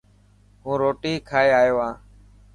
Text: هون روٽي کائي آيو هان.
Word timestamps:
هون 0.63 0.75
روٽي 0.83 1.13
کائي 1.29 1.49
آيو 1.61 1.77
هان. 1.83 1.93